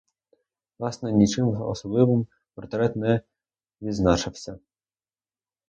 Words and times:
Власне, 0.79 1.11
нічим 1.11 1.47
особливим 1.61 2.27
портрет 2.55 2.95
не 2.95 3.21
відзначався. 3.81 4.59